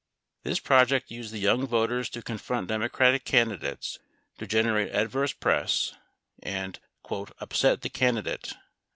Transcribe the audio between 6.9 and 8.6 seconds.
"up set the candidate."